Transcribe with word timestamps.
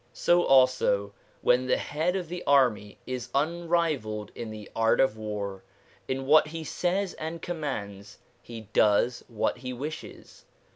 So 0.13 0.43
also, 0.43 1.13
when 1.43 1.67
the 1.67 1.77
head 1.77 2.15
of 2.15 2.27
the 2.27 2.43
army 2.47 2.97
is 3.05 3.29
unrivalled 3.35 4.31
in 4.33 4.49
the 4.49 4.67
art 4.75 4.99
of 4.99 5.15
war, 5.15 5.63
in 6.07 6.25
what 6.25 6.47
he 6.47 6.63
says 6.63 7.13
and 7.19 7.39
commands 7.39 8.17
* 8.29 8.41
he 8.41 8.61
does 8.73 9.23
what 9.27 9.59
he 9.59 9.73
wishes.' 9.73 10.45